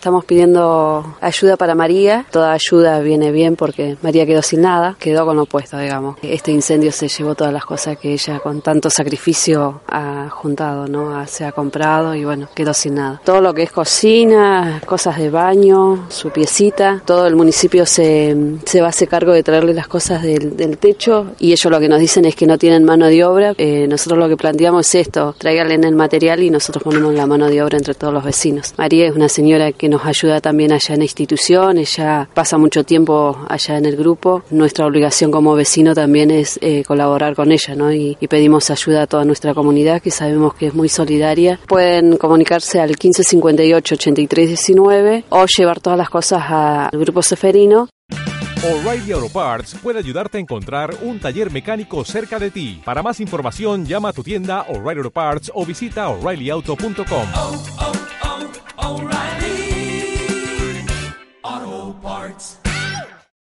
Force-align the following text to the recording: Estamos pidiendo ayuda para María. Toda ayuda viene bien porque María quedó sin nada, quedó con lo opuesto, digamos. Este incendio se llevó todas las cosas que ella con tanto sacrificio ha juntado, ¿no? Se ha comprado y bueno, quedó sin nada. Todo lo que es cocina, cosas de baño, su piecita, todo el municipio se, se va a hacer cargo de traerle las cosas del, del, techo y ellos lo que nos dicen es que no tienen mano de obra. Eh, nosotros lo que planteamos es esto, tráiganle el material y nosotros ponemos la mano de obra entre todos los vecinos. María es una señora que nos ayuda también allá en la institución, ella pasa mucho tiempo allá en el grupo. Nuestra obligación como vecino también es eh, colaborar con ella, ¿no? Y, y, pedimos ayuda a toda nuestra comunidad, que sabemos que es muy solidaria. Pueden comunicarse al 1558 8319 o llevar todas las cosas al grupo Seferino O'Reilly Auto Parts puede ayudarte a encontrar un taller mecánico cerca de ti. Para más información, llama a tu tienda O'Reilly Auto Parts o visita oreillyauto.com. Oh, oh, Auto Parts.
Estamos 0.00 0.24
pidiendo 0.24 1.14
ayuda 1.20 1.58
para 1.58 1.74
María. 1.74 2.24
Toda 2.30 2.52
ayuda 2.52 3.00
viene 3.00 3.32
bien 3.32 3.54
porque 3.54 3.98
María 4.00 4.24
quedó 4.24 4.40
sin 4.40 4.62
nada, 4.62 4.96
quedó 4.98 5.26
con 5.26 5.36
lo 5.36 5.42
opuesto, 5.42 5.76
digamos. 5.76 6.16
Este 6.22 6.52
incendio 6.52 6.90
se 6.90 7.06
llevó 7.06 7.34
todas 7.34 7.52
las 7.52 7.66
cosas 7.66 7.98
que 7.98 8.14
ella 8.14 8.38
con 8.38 8.62
tanto 8.62 8.88
sacrificio 8.88 9.82
ha 9.86 10.30
juntado, 10.30 10.86
¿no? 10.86 11.26
Se 11.26 11.44
ha 11.44 11.52
comprado 11.52 12.14
y 12.14 12.24
bueno, 12.24 12.48
quedó 12.54 12.72
sin 12.72 12.94
nada. 12.94 13.20
Todo 13.22 13.42
lo 13.42 13.52
que 13.52 13.62
es 13.64 13.72
cocina, 13.72 14.80
cosas 14.86 15.18
de 15.18 15.28
baño, 15.28 16.06
su 16.08 16.30
piecita, 16.30 17.02
todo 17.04 17.26
el 17.26 17.36
municipio 17.36 17.84
se, 17.84 18.34
se 18.64 18.80
va 18.80 18.86
a 18.86 18.90
hacer 18.90 19.06
cargo 19.06 19.34
de 19.34 19.42
traerle 19.42 19.74
las 19.74 19.86
cosas 19.86 20.22
del, 20.22 20.56
del, 20.56 20.78
techo 20.78 21.32
y 21.38 21.52
ellos 21.52 21.70
lo 21.70 21.78
que 21.78 21.90
nos 21.90 22.00
dicen 22.00 22.24
es 22.24 22.34
que 22.34 22.46
no 22.46 22.56
tienen 22.56 22.84
mano 22.84 23.04
de 23.04 23.22
obra. 23.22 23.52
Eh, 23.58 23.86
nosotros 23.86 24.18
lo 24.18 24.30
que 24.30 24.38
planteamos 24.38 24.86
es 24.94 25.08
esto, 25.08 25.34
tráiganle 25.36 25.74
el 25.74 25.94
material 25.94 26.42
y 26.42 26.48
nosotros 26.48 26.82
ponemos 26.82 27.12
la 27.12 27.26
mano 27.26 27.50
de 27.50 27.62
obra 27.62 27.76
entre 27.76 27.92
todos 27.92 28.14
los 28.14 28.24
vecinos. 28.24 28.72
María 28.78 29.06
es 29.06 29.14
una 29.14 29.28
señora 29.28 29.72
que 29.72 29.89
nos 29.90 30.06
ayuda 30.06 30.40
también 30.40 30.72
allá 30.72 30.94
en 30.94 31.00
la 31.00 31.04
institución, 31.04 31.78
ella 31.78 32.28
pasa 32.32 32.56
mucho 32.56 32.84
tiempo 32.84 33.38
allá 33.48 33.76
en 33.76 33.84
el 33.84 33.96
grupo. 33.96 34.42
Nuestra 34.50 34.86
obligación 34.86 35.30
como 35.30 35.54
vecino 35.54 35.94
también 35.94 36.30
es 36.30 36.58
eh, 36.62 36.84
colaborar 36.86 37.34
con 37.34 37.52
ella, 37.52 37.74
¿no? 37.74 37.92
Y, 37.92 38.16
y, 38.20 38.28
pedimos 38.28 38.70
ayuda 38.70 39.02
a 39.02 39.06
toda 39.06 39.24
nuestra 39.24 39.52
comunidad, 39.54 40.00
que 40.00 40.10
sabemos 40.10 40.54
que 40.54 40.68
es 40.68 40.74
muy 40.74 40.88
solidaria. 40.88 41.60
Pueden 41.66 42.16
comunicarse 42.16 42.80
al 42.80 42.90
1558 42.90 43.94
8319 43.94 45.24
o 45.28 45.44
llevar 45.46 45.80
todas 45.80 45.98
las 45.98 46.08
cosas 46.08 46.42
al 46.48 46.98
grupo 46.98 47.22
Seferino 47.22 47.88
O'Reilly 48.62 49.12
Auto 49.12 49.30
Parts 49.30 49.74
puede 49.82 49.98
ayudarte 50.00 50.36
a 50.36 50.40
encontrar 50.40 50.94
un 51.00 51.18
taller 51.18 51.50
mecánico 51.50 52.04
cerca 52.04 52.38
de 52.38 52.50
ti. 52.50 52.82
Para 52.84 53.02
más 53.02 53.18
información, 53.18 53.86
llama 53.86 54.10
a 54.10 54.12
tu 54.12 54.22
tienda 54.22 54.66
O'Reilly 54.68 54.98
Auto 54.98 55.10
Parts 55.10 55.50
o 55.54 55.64
visita 55.64 56.08
oreillyauto.com. 56.08 57.28
Oh, 57.34 57.64
oh, 57.78 57.99
Auto 61.50 61.92
Parts. 62.00 62.69